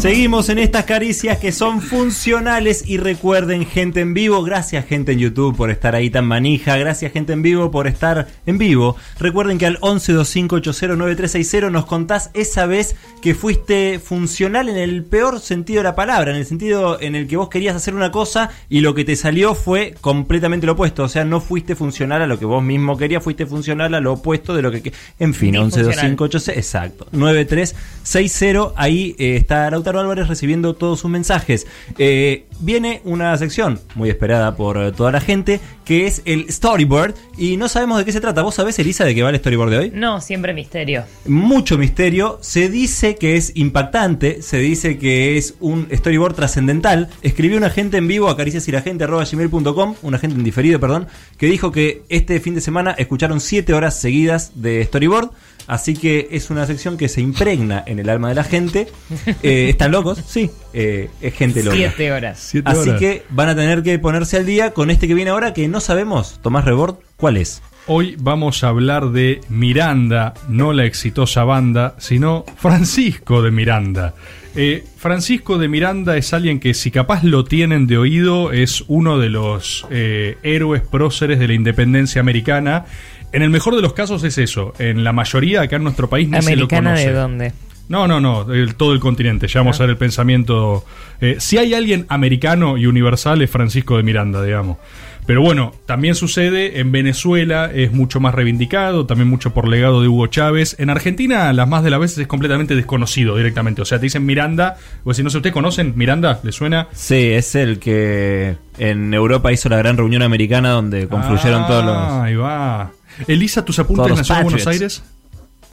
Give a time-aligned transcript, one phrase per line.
[0.00, 5.18] Seguimos en estas caricias que son funcionales y recuerden gente en vivo, gracias gente en
[5.18, 8.96] YouTube por estar ahí tan manija, gracias gente en vivo por estar en vivo.
[9.18, 15.80] Recuerden que al 1125809360 nos contás esa vez que fuiste funcional en el peor sentido
[15.80, 18.80] de la palabra, en el sentido en el que vos querías hacer una cosa y
[18.80, 22.38] lo que te salió fue completamente lo opuesto, o sea, no fuiste funcional a lo
[22.38, 24.94] que vos mismo querías, fuiste funcional a lo opuesto de lo que...
[25.18, 26.16] En fin, Disfuncional.
[26.16, 31.66] 112580, exacto, 9360, ahí eh, está Lautaro Álvarez recibiendo todos sus mensajes.
[31.98, 37.14] Eh, viene una sección muy esperada por eh, toda la gente, que es el storyboard,
[37.36, 38.42] y no sabemos de qué se trata.
[38.42, 39.92] ¿Vos sabés, Elisa, de qué va el storyboard de hoy?
[39.92, 41.04] No, siempre misterio.
[41.26, 42.38] mucho misterio.
[42.40, 47.08] Se dice que es impactante, se dice que es un storyboard trascendental.
[47.22, 52.02] Escribió un agente en vivo a cariciasiragente.com, un agente en diferido, perdón, que dijo que
[52.08, 55.30] este fin de semana escucharon 7 horas seguidas de storyboard.
[55.70, 58.88] Así que es una sección que se impregna en el alma de la gente.
[59.42, 60.22] Eh, ¿Están locos?
[60.26, 61.76] Sí, eh, es gente loca.
[61.76, 62.52] Siete horas.
[62.64, 65.68] Así que van a tener que ponerse al día con este que viene ahora que
[65.68, 67.62] no sabemos, Tomás Rebord, ¿cuál es?
[67.86, 74.14] Hoy vamos a hablar de Miranda, no la exitosa banda, sino Francisco de Miranda.
[74.56, 79.18] Eh, Francisco de Miranda es alguien que si capaz lo tienen de oído es uno
[79.18, 82.84] de los eh, héroes próceres de la independencia americana.
[83.32, 84.72] En el mejor de los casos es eso.
[84.78, 87.06] En la mayoría acá en nuestro país ni se lo ¿Americana conoce.
[87.08, 87.52] de dónde?
[87.88, 89.48] No, no, no, el- todo el continente.
[89.48, 90.84] Ya vamos a ver el pensamiento.
[91.20, 94.78] eh, si hay alguien americano y universal es Francisco de Miranda, digamos.
[95.26, 100.08] Pero bueno, también sucede en Venezuela, es mucho más reivindicado, también mucho por legado de
[100.08, 100.74] Hugo Chávez.
[100.78, 103.82] En Argentina, las más de las veces es completamente desconocido directamente.
[103.82, 106.40] O sea, te dicen Miranda, o si no sé, ¿ustedes conocen Miranda?
[106.42, 106.88] ¿Le suena?
[106.92, 111.84] Sí, es el que en Europa hizo la gran reunión americana donde confluyeron Ah, todos
[111.84, 111.96] los.
[112.24, 112.90] Ahí va.
[113.26, 114.66] Elisa, ¿tus apuntes nació en Buenos.
[114.66, 115.02] Aires?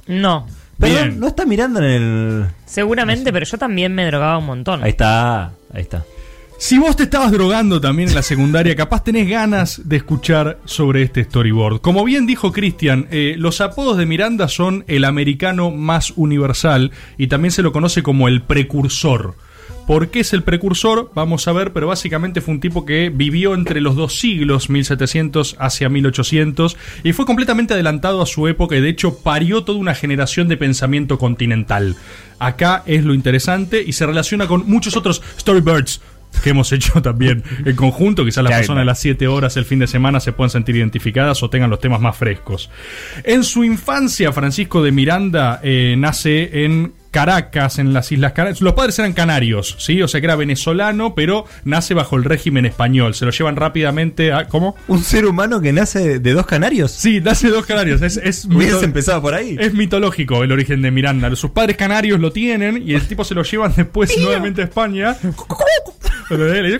[0.07, 0.47] No.
[0.79, 2.45] Perdón, no está mirando en el.
[2.65, 4.83] Seguramente, pero yo también me drogaba un montón.
[4.83, 6.05] Ahí está, ahí está.
[6.59, 11.03] Si vos te estabas drogando también en la secundaria, capaz tenés ganas de escuchar sobre
[11.03, 11.81] este storyboard.
[11.81, 17.27] Como bien dijo Cristian, eh, los apodos de Miranda son el americano más universal y
[17.27, 19.35] también se lo conoce como el precursor.
[19.87, 21.11] ¿Por qué es el precursor?
[21.15, 25.55] Vamos a ver, pero básicamente fue un tipo que vivió entre los dos siglos, 1700
[25.59, 26.75] hacia 1800,
[27.05, 30.57] y fue completamente adelantado a su época y de hecho parió toda una generación de
[30.57, 31.95] pensamiento continental.
[32.37, 36.01] Acá es lo interesante y se relaciona con muchos otros storybirds
[36.39, 38.23] que hemos hecho también en conjunto.
[38.25, 41.41] Quizás las personas de las 7 horas el fin de semana se puedan sentir identificadas
[41.43, 42.69] o tengan los temas más frescos.
[43.23, 48.61] En su infancia, Francisco de Miranda eh, nace en Caracas, en las Islas Canarias.
[48.61, 50.01] Los padres eran canarios, ¿sí?
[50.03, 53.15] O sea que era venezolano, pero nace bajo el régimen español.
[53.15, 54.45] Se lo llevan rápidamente a.
[54.47, 54.75] ¿Cómo?
[54.87, 56.91] ¿Un ser humano que nace de dos canarios?
[56.91, 58.01] Sí, nace de dos canarios.
[58.03, 59.55] Es, es mito- empezado por ahí.
[59.59, 61.33] es mitológico el origen de Miranda.
[61.35, 65.15] Sus padres canarios lo tienen y el tipo se lo llevan después nuevamente a España.
[66.29, 66.79] Le dice,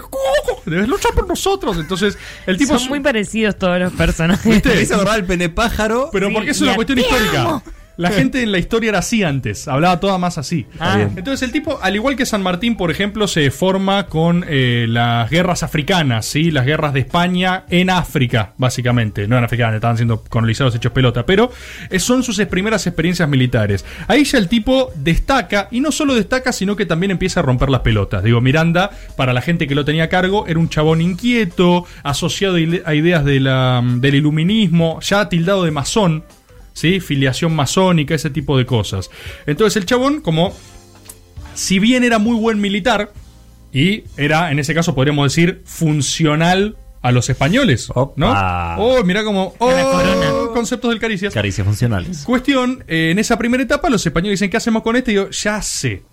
[0.66, 1.78] debes luchar por nosotros.
[1.78, 4.64] Entonces, el tipo Son es- muy parecidos todos los personajes.
[4.66, 6.10] Me hizo el pene pájaro.
[6.12, 7.62] Pero Sí, porque es una cuestión histórica.
[7.98, 10.66] La gente en la historia era así antes, hablaba toda más así.
[10.80, 11.00] Ah.
[11.16, 15.30] Entonces el tipo, al igual que San Martín, por ejemplo, se forma con eh, las
[15.30, 16.52] guerras africanas, ¿sí?
[16.52, 19.28] Las guerras de España en África, básicamente.
[19.28, 21.52] No en África, estaban siendo colonizados hechos pelota, pero
[21.90, 23.84] eh, son sus primeras experiencias militares.
[24.08, 27.70] Ahí ya el tipo destaca, y no solo destaca, sino que también empieza a romper
[27.70, 28.24] las pelotas.
[28.24, 32.58] Digo, Miranda, para la gente que lo tenía a cargo, era un chabón inquieto, asociado
[32.86, 36.24] a ideas de la- del iluminismo, ya tildado de masón,
[36.78, 37.00] ¿sí?
[37.00, 39.10] Filiación masónica, ese tipo de cosas.
[39.48, 40.54] Entonces el chabón, como
[41.56, 43.12] si bien era muy buen militar,
[43.74, 48.30] y era, en ese caso podríamos decir, funcional a los españoles, ¿no?
[48.30, 48.76] Opa.
[48.78, 51.34] Oh, mira como, oh, conceptos del caricias.
[51.34, 52.24] Caricias funcionales.
[52.24, 55.14] Cuestión, eh, en esa primera etapa los españoles dicen, ¿qué hacemos con este?
[55.14, 56.04] Y yo, ya sé.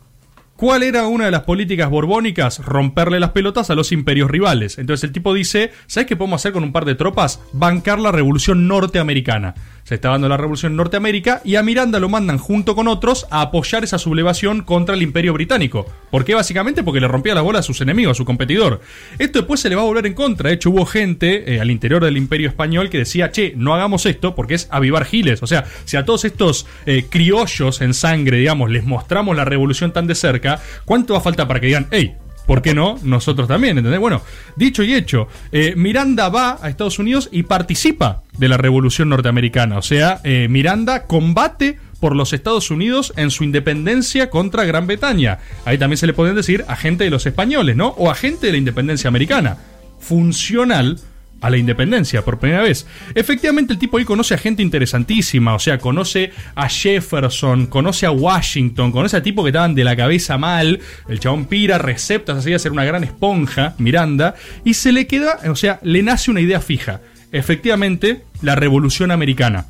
[0.57, 2.61] ¿Cuál era una de las políticas borbónicas?
[2.61, 4.79] Romperle las pelotas a los imperios rivales.
[4.79, 7.41] Entonces el tipo dice, ¿sabes qué podemos hacer con un par de tropas?
[7.53, 9.55] Bancar la revolución norteamericana.
[9.84, 13.27] Se está dando la revolución en Norteamérica y a Miranda lo mandan junto con otros
[13.31, 15.84] a apoyar esa sublevación contra el imperio británico.
[16.10, 16.34] ¿Por qué?
[16.34, 18.81] Básicamente porque le rompía la bola a sus enemigos, a su competidor.
[19.19, 20.48] Esto después se le va a volver en contra.
[20.48, 24.07] De hecho, hubo gente eh, al interior del imperio español que decía, che, no hagamos
[24.07, 25.42] esto porque es avivar giles.
[25.42, 29.92] O sea, si a todos estos eh, criollos en sangre, digamos, les mostramos la revolución
[29.92, 32.16] tan de cerca, ¿cuánto va a falta para que digan, hey,
[32.47, 32.99] ¿Por qué no?
[33.03, 34.01] Nosotros también, ¿entendés?
[34.01, 34.23] Bueno,
[34.57, 39.79] dicho y hecho, eh, Miranda va a Estados Unidos y participa de la revolución norteamericana.
[39.79, 45.39] O sea, eh, Miranda combate por los Estados Unidos en su independencia contra Gran Bretaña.
[45.65, 47.89] Ahí también se le pueden decir agente de los españoles, ¿no?
[47.97, 49.57] O agente de la independencia americana.
[50.01, 50.99] Funcional
[51.45, 52.87] a la independencia por primera vez.
[53.15, 58.11] Efectivamente, el tipo ahí conoce a gente interesantísima, o sea, conoce a Jefferson, conoce a
[58.11, 60.81] Washington, conoce a tipos que estaban de la cabeza mal.
[61.07, 65.39] El chabón pira, receptas así a ser una gran esponja, Miranda, y se le queda,
[65.51, 67.03] o sea, le nace una idea fija.
[67.31, 69.67] Efectivamente, la revolución americana.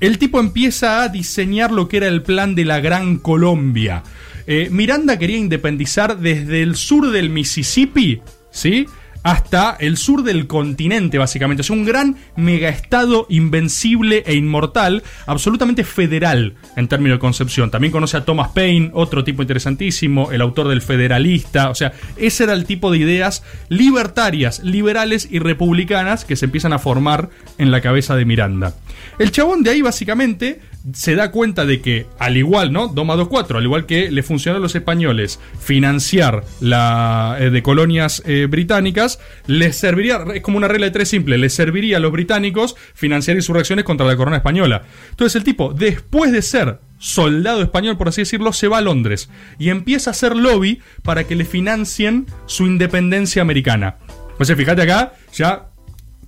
[0.00, 4.02] El tipo empieza a diseñar lo que era el plan de la Gran Colombia.
[4.46, 8.86] Eh, Miranda quería independizar desde el sur del Mississippi, ¿sí?
[9.22, 11.60] Hasta el sur del continente, básicamente.
[11.60, 17.70] O sea, un gran megaestado invencible e inmortal, absolutamente federal en términos de concepción.
[17.70, 21.70] También conoce a Thomas Paine, otro tipo interesantísimo, el autor del Federalista.
[21.70, 26.72] O sea, ese era el tipo de ideas libertarias, liberales y republicanas que se empiezan
[26.72, 28.74] a formar en la cabeza de Miranda.
[29.18, 30.60] El chabón de ahí, básicamente,
[30.92, 32.88] se da cuenta de que, al igual, ¿no?
[32.88, 37.50] 2 más 2, 4, al igual que le funcionó a los españoles financiar la eh,
[37.50, 41.98] de colonias eh, británicas, les serviría, es como una regla de tres simple, les serviría
[41.98, 44.82] a los británicos financiar insurrecciones contra la corona española.
[45.10, 49.28] Entonces el tipo, después de ser soldado español, por así decirlo, se va a Londres
[49.58, 53.96] y empieza a hacer lobby para que le financien su independencia americana.
[54.32, 55.71] Entonces, fíjate acá, ya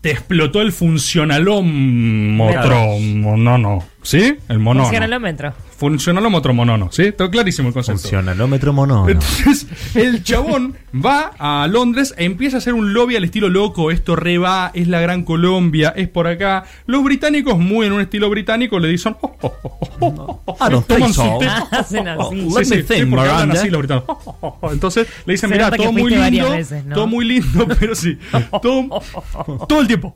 [0.04, 2.98] te explotó el funcionalómetro.
[3.00, 3.82] No, no.
[4.02, 4.36] ¿Sí?
[4.50, 4.84] El monono.
[4.84, 5.54] Funcionalómetro.
[5.76, 6.88] Funcionalómetro monono.
[6.92, 7.02] ¿Sí?
[7.02, 8.00] Está clarísimo el concepto.
[8.00, 9.08] Funcionalómetro mono.
[9.08, 13.90] Entonces, el chabón va a Londres e empieza a hacer un lobby al estilo loco.
[13.90, 16.64] Esto re va, es la Gran Colombia, es por acá.
[16.86, 19.16] Los británicos, muy en un estilo británico, le dicen.
[19.20, 19.52] "Oh, oh,
[20.00, 20.80] oh, oh, oh".
[20.82, 21.38] Toman so.
[21.70, 22.34] Hacen así.
[22.36, 23.60] Let me Sí, sí, think, sí, porque hablan Miranda.
[23.60, 24.18] así los británicos.
[24.72, 26.94] Entonces le dicen, mira, todo muy lindo, veces, ¿no?
[26.94, 28.18] todo muy lindo, pero sí,
[28.62, 29.02] todo,
[29.68, 30.14] todo el tiempo,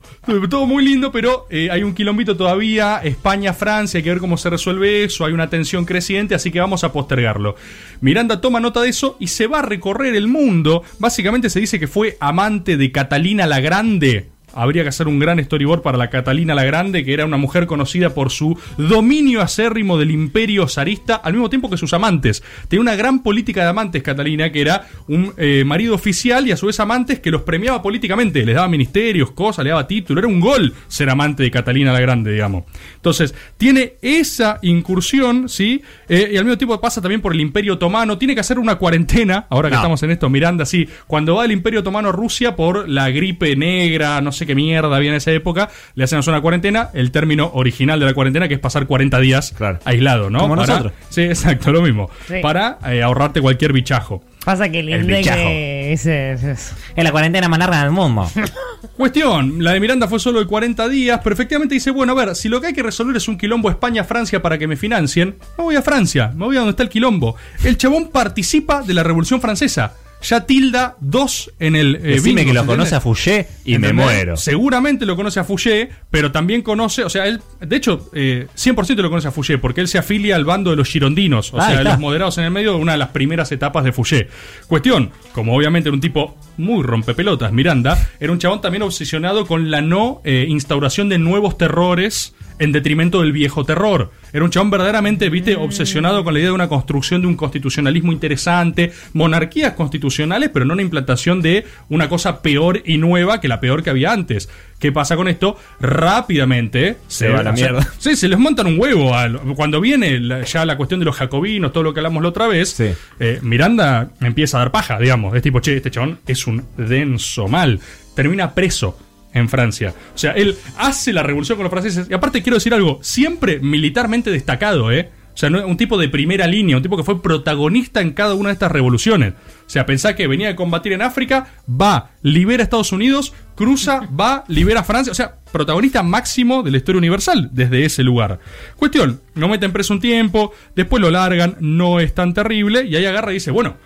[0.49, 4.37] todo muy lindo, pero eh, hay un quilombito todavía, España, Francia, hay que ver cómo
[4.37, 7.55] se resuelve eso, hay una tensión creciente, así que vamos a postergarlo.
[8.01, 11.79] Miranda toma nota de eso y se va a recorrer el mundo, básicamente se dice
[11.79, 16.09] que fue amante de Catalina la Grande, Habría que hacer un gran storyboard para la
[16.09, 21.15] Catalina la Grande, que era una mujer conocida por su dominio acérrimo del imperio zarista,
[21.15, 22.43] al mismo tiempo que sus amantes.
[22.67, 26.57] Tenía una gran política de amantes, Catalina, que era un eh, marido oficial y a
[26.57, 28.45] su vez amantes que los premiaba políticamente.
[28.45, 30.19] Les daba ministerios, cosas, le daba título.
[30.19, 32.63] Era un gol ser amante de Catalina la Grande, digamos.
[32.95, 35.81] Entonces, tiene esa incursión, ¿sí?
[36.07, 38.17] Eh, y al mismo tiempo pasa también por el imperio otomano.
[38.17, 39.81] Tiene que hacer una cuarentena, ahora que No.
[39.81, 40.87] estamos en esto, Miranda, sí.
[41.07, 44.95] Cuando va el imperio otomano a Rusia por la gripe negra, no sé qué mierda
[44.95, 48.47] había en esa época, le hacen hacer una cuarentena, el término original de la cuarentena,
[48.47, 49.79] que es pasar 40 días Claro.
[49.85, 50.39] aislado, ¿no?
[50.39, 50.93] Como Para- nosotros.
[51.09, 52.09] Sí, exacto, lo mismo.
[52.27, 52.35] Sí.
[52.41, 54.23] Para eh, ahorrarte cualquier bichajo.
[54.45, 55.37] Pasa que el El bichajo.
[55.39, 58.29] ese- Es la cuarentena más larga del mundo.
[58.97, 62.35] Cuestión, la de Miranda fue solo de 40 días, pero efectivamente dice, bueno, a ver,
[62.35, 65.63] si lo que hay que resolver es un quilombo España-Francia para que me financien, me
[65.63, 67.35] voy a Francia, me voy a donde está el quilombo.
[67.63, 69.93] El chabón participa de la Revolución Francesa.
[70.21, 71.95] Ya tilda dos en el...
[71.95, 72.99] eh, Decime bingo, que lo ¿se conoce a?
[73.01, 74.35] Fouché y me muero.
[74.35, 78.95] Seguramente lo conoce a Fouché, pero también conoce, o sea, él, de hecho, eh, 100%
[79.01, 81.67] lo conoce a Fouché, porque él se afilia al bando de los girondinos, o Ah,
[81.67, 81.91] sea, está.
[81.91, 84.27] los moderados en el medio de una de las primeras etapas de Fouché.
[84.67, 89.71] Cuestión, como obviamente era un tipo muy rompepelotas, Miranda, era un chabón también obsesionado con
[89.71, 94.11] la no eh, instauración de nuevos terrores en detrimento del viejo terror.
[94.31, 98.11] Era un chabón verdaderamente, viste, obsesionado con la idea de una construcción de un constitucionalismo
[98.11, 103.59] interesante, monarquías constitucionales, pero no una implantación de una cosa peor y nueva que la
[103.59, 104.49] peor que había antes.
[104.79, 105.57] ¿Qué pasa con esto?
[105.79, 107.87] Rápidamente Se va a la mierda.
[107.97, 109.13] Sí, se les montan un huevo.
[109.15, 112.29] al- Cuando viene la- ya la cuestión de los jacobinos, todo lo que hablamos la
[112.29, 112.89] otra vez, Sí.
[113.19, 115.35] eh, Miranda empieza a dar paja, digamos.
[115.35, 117.79] Es tipo, che, este chabón es un denso mal.
[118.15, 118.97] Termina preso
[119.33, 119.93] en Francia.
[120.13, 122.07] O sea, él hace la revolución con los franceses.
[122.09, 125.11] Y aparte quiero decir algo, siempre militarmente destacado, ¿eh?
[125.33, 128.33] O sea, no, un tipo de primera línea, un tipo que fue protagonista en cada
[128.33, 129.33] una de estas revoluciones.
[129.65, 134.01] O sea, pensá que venía a combatir en África, va, libera a Estados Unidos, cruza,
[134.19, 135.11] va, libera a Francia.
[135.11, 138.39] O sea, protagonista máximo de la historia universal desde ese lugar.
[138.75, 143.05] Cuestión, lo meten preso un tiempo, después lo largan, no es tan terrible, y ahí
[143.05, 143.77] agarra y dice, bueno,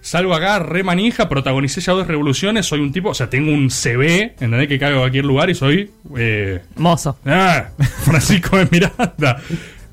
[0.00, 3.70] salgo acá, re manija, protagonicé ya dos revoluciones, soy un tipo, o sea, tengo un
[3.70, 4.68] CV, ¿entendés?
[4.68, 5.90] Que caigo a cualquier lugar y soy...
[6.16, 7.18] eh, Mozo.
[7.26, 7.66] Ah,
[8.04, 9.40] Francisco de Miranda.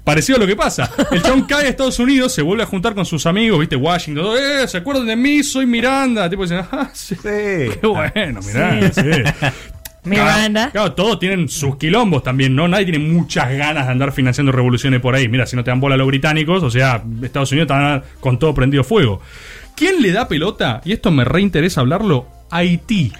[0.03, 0.89] Parecido a lo que pasa.
[1.11, 3.75] El chabón cae a Estados Unidos, se vuelve a juntar con sus amigos, ¿viste?
[3.75, 4.23] Washington.
[4.23, 5.43] todo, Eh, ¿se acuerdan de mí?
[5.43, 6.29] Soy Miranda.
[6.29, 7.15] Tipo dicen, ah, sí.
[7.23, 9.01] Qué bueno, Miranda, sí.
[10.05, 10.71] Miranda.
[10.71, 12.69] Claro, claro, todos tienen sus quilombos también, ¿no?
[12.69, 15.27] Nadie tiene muchas ganas de andar financiando revoluciones por ahí.
[15.27, 18.53] Mira, si no te dan bola los británicos, o sea, Estados Unidos está con todo
[18.53, 19.21] prendido fuego.
[19.77, 20.81] ¿Quién le da pelota?
[20.85, 22.25] Y esto me reinteresa hablarlo.
[22.49, 23.13] Haití.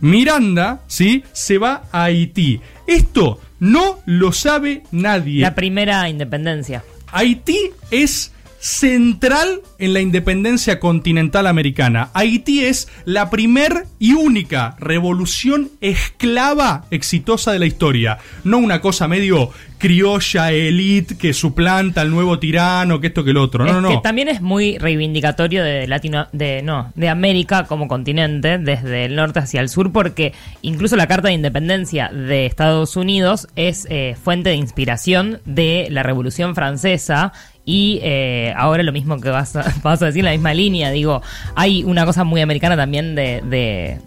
[0.00, 1.22] Miranda, ¿sí?
[1.32, 2.60] Se va a Haití.
[2.88, 5.40] Esto no lo sabe nadie.
[5.42, 6.82] La primera independencia.
[7.12, 12.10] Haití es central en la independencia continental americana.
[12.14, 18.18] Haití es la primer y única revolución esclava exitosa de la historia.
[18.44, 23.36] No una cosa medio criolla, elite, que suplanta al nuevo tirano, que esto que el
[23.36, 23.64] otro.
[23.64, 23.88] No, Es no, no.
[23.90, 29.14] que también es muy reivindicatorio de Latino, de no, de América como continente, desde el
[29.14, 34.16] norte hacia el sur, porque incluso la Carta de Independencia de Estados Unidos es eh,
[34.20, 37.32] fuente de inspiración de la Revolución Francesa.
[37.70, 41.20] Y eh, ahora lo mismo que vas a, vas a decir, la misma línea, digo,
[41.54, 43.98] hay una cosa muy americana también de, de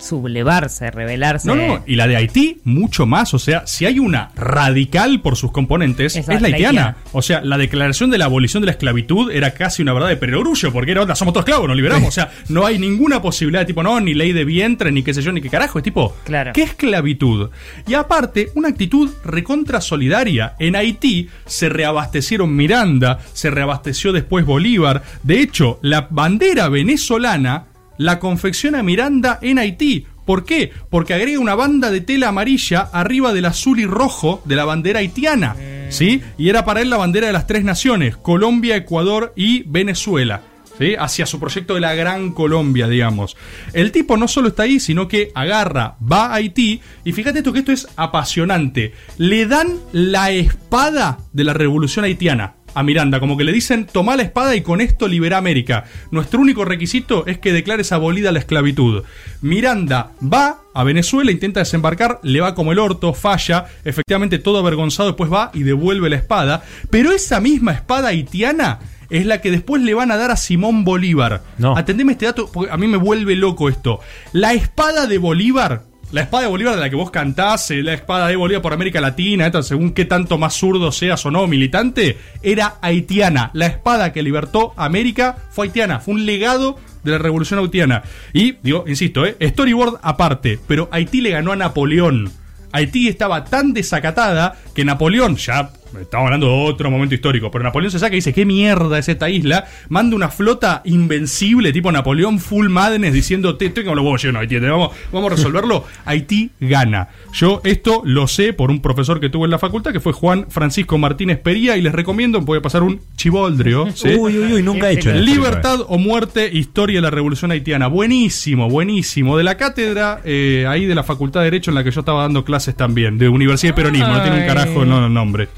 [0.00, 1.46] sublevarse, rebelarse.
[1.46, 3.34] No, no, y la de Haití, mucho más.
[3.34, 6.96] O sea, si hay una radical por sus componentes, es la haitiana.
[7.12, 10.16] O sea, la declaración de la abolición de la esclavitud era casi una verdad de
[10.16, 12.00] perogrullo, porque era onda, somos todos esclavos, nos liberamos.
[12.10, 15.14] O sea, no hay ninguna posibilidad de tipo, no, ni ley de vientre, ni qué
[15.14, 15.78] sé yo, ni qué carajo.
[15.78, 16.52] Es tipo, Claro.
[16.52, 17.50] ¿qué esclavitud?
[17.86, 20.54] Y aparte, una actitud recontra solidaria.
[20.58, 25.02] En Haití se reabastecieron Miranda, se reabasteció después Bolívar.
[25.22, 27.66] De hecho, la bandera venezolana
[28.00, 30.06] la confecciona Miranda en Haití.
[30.24, 30.72] ¿Por qué?
[30.88, 35.00] Porque agrega una banda de tela amarilla arriba del azul y rojo de la bandera
[35.00, 35.54] haitiana.
[35.90, 36.22] ¿Sí?
[36.38, 40.40] Y era para él la bandera de las tres naciones: Colombia, Ecuador y Venezuela.
[40.78, 40.94] ¿Sí?
[40.98, 43.36] Hacia su proyecto de la Gran Colombia, digamos.
[43.74, 47.52] El tipo no solo está ahí, sino que agarra, va a Haití, y fíjate esto
[47.52, 48.94] que esto es apasionante.
[49.18, 54.16] Le dan la espada de la revolución haitiana a Miranda, como que le dicen, toma
[54.16, 55.84] la espada y con esto libera América.
[56.10, 59.04] Nuestro único requisito es que declares abolida la esclavitud.
[59.40, 65.10] Miranda va a Venezuela, intenta desembarcar, le va como el orto, falla, efectivamente todo avergonzado,
[65.10, 68.78] después va y devuelve la espada, pero esa misma espada haitiana
[69.10, 71.42] es la que después le van a dar a Simón Bolívar.
[71.58, 71.76] No.
[71.76, 74.00] Atendeme este dato, porque a mí me vuelve loco esto.
[74.32, 75.82] La espada de Bolívar,
[76.12, 78.72] la espada de Bolívar de la que vos cantás, eh, la espada de Bolívar por
[78.72, 83.50] América Latina, según qué tanto más zurdo seas o no, militante, era haitiana.
[83.54, 88.02] La espada que libertó América fue haitiana, fue un legado de la revolución haitiana.
[88.32, 92.32] Y, digo, insisto, eh, storyboard aparte, pero Haití le ganó a Napoleón.
[92.72, 97.90] Haití estaba tan desacatada que Napoleón, ya estamos hablando de otro momento histórico, pero Napoleón
[97.90, 99.66] se saca y dice, ¿qué mierda es esta isla?
[99.88, 104.40] Manda una flota invencible, tipo Napoleón Full Madness, diciendo, te estoy como los huevos llenos,
[104.40, 105.84] Haití, vamos, vamos a resolverlo.
[106.04, 107.08] Haití gana.
[107.32, 110.46] Yo esto lo sé por un profesor que tuve en la facultad, que fue Juan
[110.48, 113.88] Francisco Martínez Pería, y les recomiendo, voy a pasar un chivoldrio.
[113.94, 114.08] ¿sí?
[114.08, 115.12] Uy, uy, uy, nunca he hecho.
[115.12, 117.86] Libertad o muerte, historia de la revolución haitiana.
[117.88, 119.36] Buenísimo, buenísimo.
[119.36, 122.22] De la cátedra, eh, ahí de la Facultad de Derecho en la que yo estaba
[122.22, 125.48] dando clases también, de Universidad de Peronismo, no tiene un carajo no, el nombre.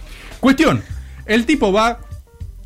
[0.42, 0.82] Cuestión,
[1.24, 1.98] el tipo va a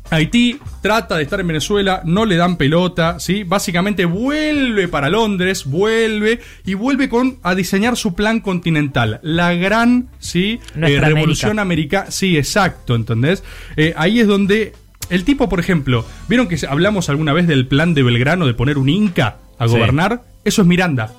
[0.09, 3.43] Haití, trata de estar en Venezuela, no le dan pelota, ¿sí?
[3.43, 9.19] Básicamente vuelve para Londres, vuelve y vuelve con a diseñar su plan continental.
[9.21, 10.59] La gran, ¿sí?
[10.75, 12.09] Nuestra revolución americana.
[12.09, 13.43] Sí, exacto, ¿entendés?
[13.75, 14.73] Eh, ahí es donde
[15.11, 18.79] el tipo, por ejemplo, ¿vieron que hablamos alguna vez del plan de Belgrano de poner
[18.79, 19.73] un inca a Sí.
[19.75, 20.23] gobernar?
[20.43, 21.11] Eso es Miranda.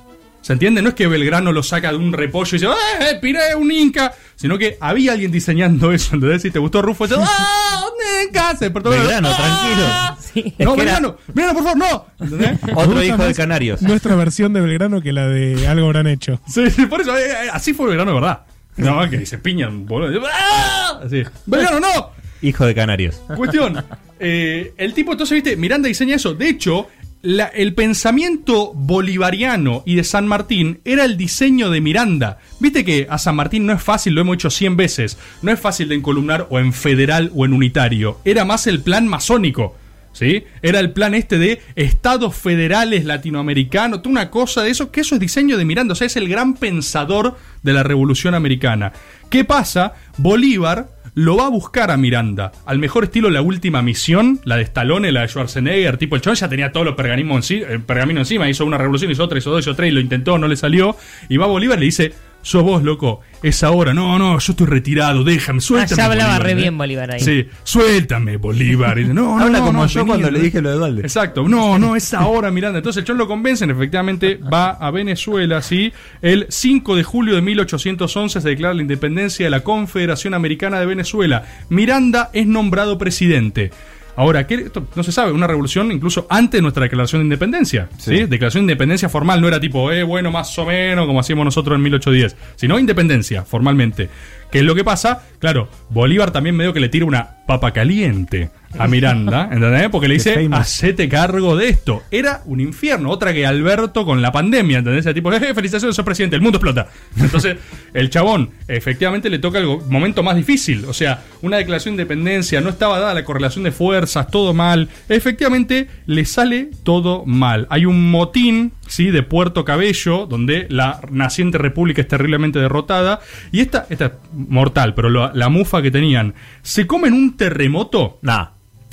[0.49, 0.81] ¿Se entiende?
[0.81, 2.65] No es que Belgrano lo saca de un repollo y dice,
[3.01, 4.15] ¡eh, piré un inca!
[4.35, 6.41] Sino que había alguien diseñando eso, ¿entendés?
[6.41, 8.55] Si te gustó Rufo, dice, ¡ah, un inca!
[8.55, 10.17] Se despertó Belgrano, ¡Ah!
[10.19, 10.55] Sí.
[10.57, 12.05] Es No, era- Belgrano, Belgrano, por favor, no.
[12.25, 12.59] ¿Entendés?
[12.75, 13.83] Otro hijo de Canarios.
[13.83, 16.41] Nuestra versión de Belgrano que la de algo habrán hecho.
[16.47, 18.39] Sí, sí, por eso, eh, eh, así fue Belgrano, de verdad.
[18.77, 20.19] No, que dice piñan, boludo.
[20.33, 20.99] ¡Ah!
[21.05, 21.21] Así.
[21.45, 22.09] ¡Belgrano, no!
[22.41, 23.21] Hijo de Canarios.
[23.37, 23.85] Cuestión.
[24.19, 26.33] eh, el tipo, entonces, viste, Miranda diseña eso.
[26.33, 26.87] De hecho,
[27.21, 32.39] el pensamiento bolivariano y de San Martín era el diseño de Miranda.
[32.59, 35.17] Viste que a San Martín no es fácil, lo hemos hecho 100 veces.
[35.41, 38.19] No es fácil de encolumnar o en federal o en unitario.
[38.23, 39.75] Era más el plan masónico.
[40.11, 40.43] ¿Sí?
[40.63, 45.21] Era el plan este de estados federales latinoamericanos, una cosa de eso, que eso es
[45.21, 48.91] diseño de Miranda, o sea, es el gran pensador de la revolución americana.
[49.29, 49.93] ¿Qué pasa?
[50.17, 54.63] Bolívar lo va a buscar a Miranda, al mejor estilo La Última Misión, la de
[54.63, 58.49] Stallone, la de Schwarzenegger, tipo el chon ya tenía todos los pergaminos eh, pergamino encima,
[58.49, 60.95] hizo una revolución, hizo otra, hizo dos, hizo tres, y lo intentó, no le salió,
[61.27, 62.13] y va a Bolívar y le dice,
[62.49, 65.97] sos vos, loco, es ahora, no, no, yo estoy retirado, déjame, Ah, suéltame.
[65.97, 66.55] ya hablaba Bolívar", re ¿eh?
[66.55, 67.19] bien Bolívar ahí.
[67.19, 68.97] Sí, suéltame, Bolívar.
[68.99, 71.01] Y no, no, Habla no, como no, yo cuando le dije lo de Dualde.
[71.03, 72.79] Exacto, no, no, es ahora, Miranda.
[72.79, 75.93] Entonces el Chon lo convencen, efectivamente va a Venezuela, ¿sí?
[76.21, 80.85] El 5 de julio de 1811 se declara la independencia de la Confederación Americana de
[80.87, 81.45] Venezuela.
[81.69, 83.71] Miranda es nombrado presidente.
[84.15, 84.55] Ahora, ¿qué?
[84.55, 87.89] Esto no se sabe, una revolución incluso antes de nuestra declaración de independencia.
[87.97, 88.17] ¿sí?
[88.17, 88.25] Sí.
[88.25, 91.75] Declaración de independencia formal, no era tipo, eh, bueno, más o menos, como hacíamos nosotros
[91.75, 94.09] en 1810, sino independencia, formalmente.
[94.51, 95.23] ¿Qué es lo que pasa?
[95.39, 99.89] Claro, Bolívar también medio que le tira una papa caliente a Miranda, ¿entendés?
[99.89, 102.03] Porque le dice, hacete cargo de esto.
[102.11, 105.05] Era un infierno, otra que Alberto con la pandemia, ¿entendés?
[105.05, 106.87] El tipo, eh, felicitaciones, sos presidente, el mundo explota.
[107.17, 107.57] Entonces,
[107.93, 110.85] el chabón, efectivamente le toca el momento más difícil.
[110.85, 114.89] O sea, una declaración de independencia, no estaba dada la correlación de fuerzas, todo mal.
[115.07, 117.67] Efectivamente, le sale todo mal.
[117.69, 119.09] Hay un motín, ¿sí?
[119.11, 123.21] De Puerto Cabello, donde la naciente república es terriblemente derrotada.
[123.51, 128.19] Y esta, esta es mortal, pero lo- la mufa que tenían, se comen un terremoto
[128.21, 128.47] Nah.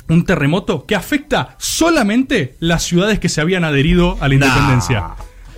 [0.09, 5.03] un terremoto que afecta solamente las ciudades que se habían adherido a la independencia.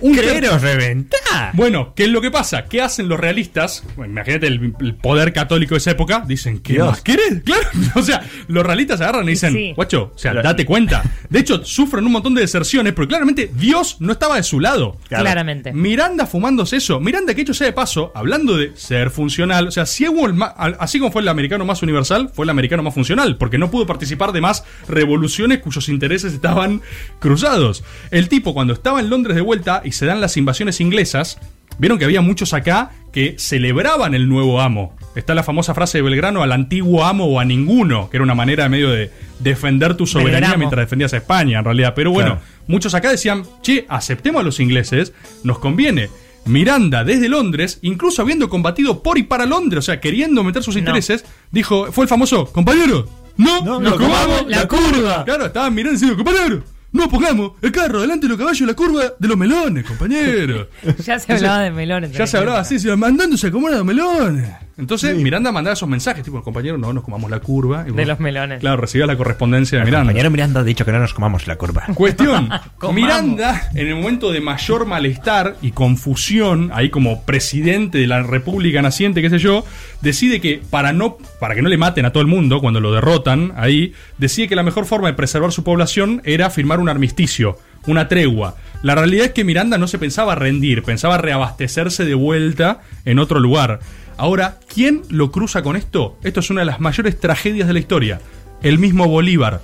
[0.00, 1.50] Un Creeros reventar.
[1.54, 2.64] Bueno, ¿qué es lo que pasa?
[2.64, 3.82] ¿Qué hacen los realistas?
[3.96, 6.24] Bueno, imagínate el, el poder católico de esa época.
[6.26, 6.88] Dicen, ¿qué Dios.
[6.88, 7.42] más querés?
[7.44, 7.62] Claro.
[7.96, 9.72] O sea, los realistas agarran y dicen, Sí.
[9.74, 11.02] guacho, o sea, date cuenta.
[11.28, 14.96] De hecho, sufren un montón de deserciones, pero claramente Dios no estaba de su lado.
[15.08, 15.24] Claro.
[15.24, 15.72] Claramente.
[15.72, 17.00] Miranda fumándose eso.
[17.00, 19.68] Miranda, que hecho sea de paso, hablando de ser funcional.
[19.68, 22.50] O sea, si hubo el ma- así como fue el americano más universal, fue el
[22.50, 26.80] americano más funcional, porque no pudo participar de más revoluciones cuyos intereses estaban
[27.18, 27.84] cruzados.
[28.10, 31.38] El tipo, cuando estaba en Londres de vuelta y se dan las invasiones inglesas,
[31.78, 34.96] vieron que había muchos acá que celebraban el nuevo amo.
[35.16, 38.36] Está la famosa frase de Belgrano al antiguo amo o a ninguno, que era una
[38.36, 40.58] manera de medio de defender tu soberanía Belgramo.
[40.58, 41.92] mientras defendías a España, en realidad.
[41.96, 42.46] Pero bueno, Claro.
[42.68, 46.08] muchos acá decían, che, aceptemos a los ingleses, nos conviene.
[46.46, 50.74] Miranda, desde Londres, incluso habiendo combatido por y para Londres, o sea, queriendo meter sus
[50.76, 50.78] No.
[50.78, 53.06] intereses, dijo, fue el famoso, compañero,
[53.36, 54.90] no, No, nos comamos la la curva.
[54.92, 55.24] curva.
[55.24, 58.74] Claro, estaban mirando diciendo, compañero, no pongamos el carro delante de los caballos en la
[58.74, 60.68] curva de los melones, compañero.
[61.04, 62.12] Ya se hablaba de melones.
[62.12, 64.48] Ya se hablaba así, se mandándose a comer a los melones.
[64.80, 67.82] Entonces, Miranda mandaba esos mensajes, tipo, compañero, no nos comamos la curva.
[67.86, 68.60] Y De vos- los melones.
[68.60, 70.06] Claro, recibía la correspondencia de Miranda.
[70.06, 71.84] Compañero Miranda ha dicho que no nos comamos la curva.
[71.94, 72.48] Cuestión.
[72.92, 78.82] Miranda, en el momento de mayor malestar y confusión, ahí como presidente de la República
[78.82, 79.64] naciente, qué sé yo,
[80.00, 82.92] decide que para no para que no le maten a todo el mundo cuando lo
[82.92, 87.58] derrotan, ahí decide que la mejor forma de preservar su población era firmar un armisticio,
[87.86, 88.56] una tregua.
[88.82, 93.40] La realidad es que Miranda no se pensaba rendir, pensaba reabastecerse de vuelta en otro
[93.40, 93.80] lugar.
[94.20, 96.18] Ahora, ¿quién lo cruza con esto?
[96.22, 98.20] Esto es una de las mayores tragedias de la historia.
[98.60, 99.62] El mismo Bolívar.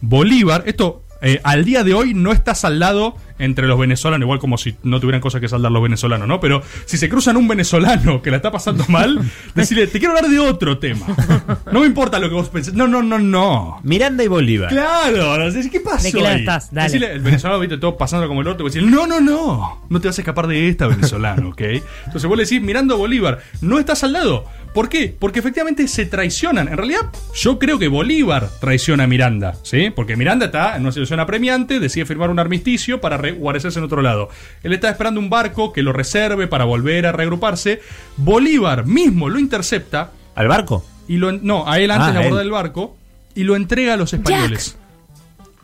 [0.00, 4.56] Bolívar, esto eh, al día de hoy no está saldado entre los venezolanos, igual como
[4.56, 6.40] si no tuvieran cosas que saldar los venezolanos, ¿no?
[6.40, 9.18] Pero si se cruzan un venezolano que la está pasando mal,
[9.54, 11.06] decirle, te quiero hablar de otro tema.
[11.72, 12.74] No me importa lo que vos pensés.
[12.74, 13.80] No, no, no, no.
[13.82, 14.70] Miranda y Bolívar.
[14.70, 16.04] Claro, no sé, ¿qué pasó?
[16.04, 16.40] ¿De qué ahí?
[16.40, 16.72] estás?
[16.72, 16.84] Dale.
[16.84, 19.86] Decirle, el venezolano, viste, todo pasando como el orto, y vos decís, no, no, no,
[19.88, 21.60] no te vas a escapar de esta, venezolano, ¿ok?
[22.06, 24.44] Entonces vos le decís, mirando a Bolívar, no estás al lado.
[24.72, 25.14] ¿Por qué?
[25.18, 26.68] Porque efectivamente se traicionan.
[26.68, 29.90] En realidad, yo creo que Bolívar traiciona a Miranda, ¿sí?
[29.90, 34.02] Porque Miranda está en una situación apremiante, decide firmar un armisticio para guarecerse en otro
[34.02, 34.28] lado.
[34.62, 37.80] Él está esperando un barco que lo reserve para volver a reagruparse.
[38.16, 40.84] Bolívar mismo lo intercepta ¿Al barco?
[41.08, 42.46] y lo no, a él antes Ah, de abordar él.
[42.46, 42.96] el barco
[43.34, 44.76] y lo entrega a los españoles.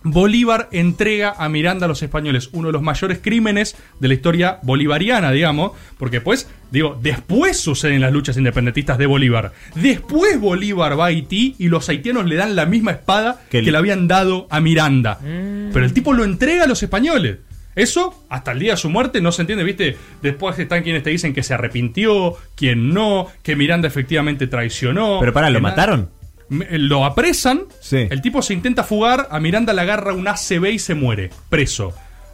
[0.04, 4.58] Bolívar entrega a Miranda a los españoles, uno de los mayores crímenes de la historia
[4.62, 9.52] bolivariana, digamos, porque pues, digo, después suceden las luchas independentistas de Bolívar.
[9.74, 13.62] Después Bolívar va a Haití y los haitianos le dan la misma espada Que que,
[13.66, 15.18] le- le habían dado a Miranda.
[15.20, 17.38] Pero el tipo lo entrega a los españoles.
[17.78, 19.96] Eso, hasta el día de su muerte, no se entiende, ¿viste?
[20.22, 25.18] Después están quienes te dicen que se arrepintió, quien no, que Miranda efectivamente traicionó.
[25.20, 26.10] Pero pará, ¿lo mataron?
[26.48, 28.06] Me- Lo apresan, Sí.
[28.10, 31.92] el tipo se intenta fugar, a Miranda le agarra un ACB y se muere, preso.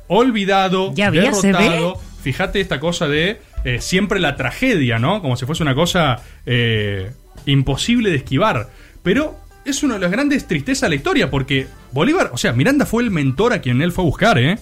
[0.08, 2.00] Olvidado, ¿Ya había derrotado.
[2.22, 5.20] Fíjate esta cosa de eh, siempre la tragedia, ¿no?
[5.20, 7.10] Como si fuese una cosa eh,
[7.46, 8.68] imposible de esquivar.
[9.02, 12.86] Pero es una de las grandes tristezas de la historia, porque Bolívar, o sea, Miranda
[12.86, 14.58] fue el mentor a quien él fue a buscar, ¿eh?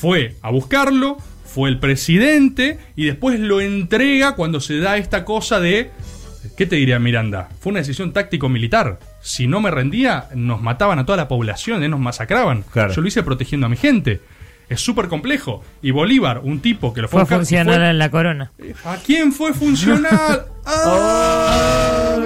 [0.00, 5.58] Fue a buscarlo, fue el presidente, y después lo entrega cuando se da esta cosa
[5.60, 5.90] de
[6.56, 7.48] ¿Qué te diría Miranda?
[7.60, 8.98] Fue una decisión táctico-militar.
[9.20, 11.88] Si no me rendía, nos mataban a toda la población, ¿eh?
[11.88, 12.62] nos masacraban.
[12.72, 12.92] Claro.
[12.94, 14.20] Yo lo hice protegiendo a mi gente.
[14.68, 15.62] Es súper complejo.
[15.82, 18.52] Y Bolívar, un tipo que lo fue, Fue a funcional fue- en la corona.
[18.84, 20.46] ¿A quién fue funcional?
[20.64, 22.16] ¡Ah!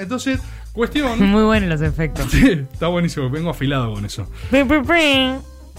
[0.00, 0.40] Entonces,
[0.72, 1.22] cuestión.
[1.30, 2.32] Muy buenos los efectos.
[2.34, 4.30] Está buenísimo, vengo afilado con eso.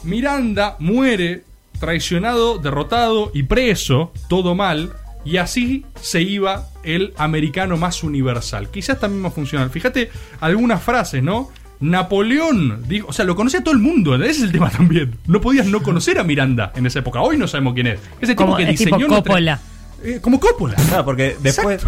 [0.04, 1.44] Miranda muere
[1.80, 4.94] traicionado, derrotado y preso, todo mal,
[5.26, 8.70] y así se iba el americano más universal.
[8.70, 9.70] Quizás también más funcional.
[9.70, 11.50] Fíjate algunas frases, ¿no?
[11.80, 15.16] Napoleón, dijo, o sea, lo conocía todo el mundo, ese es el tema también.
[15.28, 17.22] No podías no conocer a Miranda en esa época.
[17.22, 18.00] Hoy no sabemos quién es.
[18.22, 19.60] Ese tipo Como, que tipo diseñó nuestra- Coppola.
[20.04, 20.76] Eh, como Coppola.
[20.76, 21.84] Claro, porque después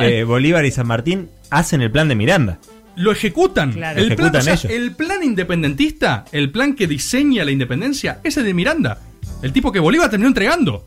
[0.00, 2.58] eh, Bolívar y San Martín hacen el plan de Miranda.
[2.96, 3.72] Lo ejecutan.
[3.72, 3.98] Claro.
[4.00, 4.64] El, plan, Ejecutan o sea, ellos.
[4.72, 8.98] el plan independentista, el plan que diseña la independencia, ese de Miranda.
[9.42, 10.86] El tipo que Bolívar terminó entregando.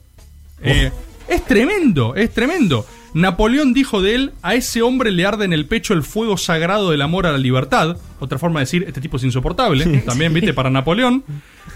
[0.62, 0.91] Eh,
[1.28, 2.86] es tremendo, es tremendo.
[3.13, 6.91] Napoleón dijo de él, a ese hombre le arde en el pecho el fuego sagrado
[6.91, 7.98] del amor a la libertad.
[8.20, 9.86] Otra forma de decir, este tipo es insoportable.
[10.06, 11.24] También, viste, para Napoleón.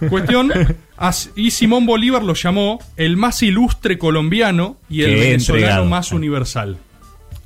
[0.09, 0.51] Cuestión.
[1.35, 5.85] Y Simón Bolívar lo llamó el más ilustre colombiano y el Qué venezolano entregado.
[5.85, 6.77] más universal.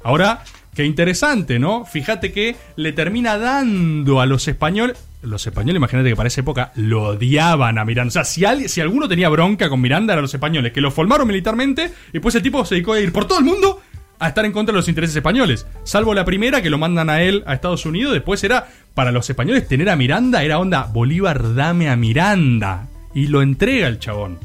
[0.04, 0.43] Ahora,
[0.75, 1.85] qué interesante, ¿no?
[1.85, 4.97] Fíjate que le termina dando a los españoles.
[5.21, 8.09] Los españoles, imagínate que para esa época lo odiaban a Miranda.
[8.09, 10.91] O sea, si, alguien- si alguno tenía bronca con Miranda, eran los españoles, que lo
[10.91, 13.81] formaron militarmente y pues el tipo se dedicó a ir por todo el mundo
[14.19, 15.65] a estar en contra de los intereses españoles.
[15.83, 18.13] Salvo la primera, que lo mandan a él a Estados Unidos.
[18.13, 22.88] Después era, para los españoles, tener a Miranda era onda, Bolívar, dame a Miranda.
[23.13, 24.38] Y lo entrega el chabón.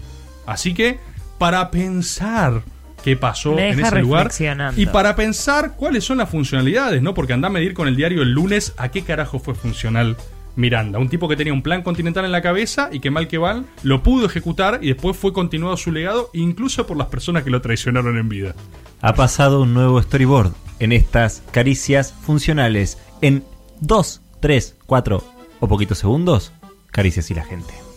[0.46, 0.98] Así que,
[1.38, 2.62] para pensar
[3.02, 4.30] qué pasó Me en ese lugar
[4.76, 7.14] y para pensar cuáles son las funcionalidades, ¿no?
[7.14, 10.16] Porque anda a medir con el diario el lunes a qué carajo fue funcional
[10.56, 10.98] Miranda.
[10.98, 13.66] Un tipo que tenía un plan continental en la cabeza y que mal que mal
[13.82, 17.60] lo pudo ejecutar y después fue continuado su legado incluso por las personas que lo
[17.60, 18.54] traicionaron en vida.
[19.00, 22.98] Ha pasado un nuevo storyboard en estas caricias funcionales.
[23.22, 23.44] En
[23.80, 25.24] 2, 3, 4
[25.60, 26.52] o poquitos segundos,
[26.90, 27.89] caricias y la gente.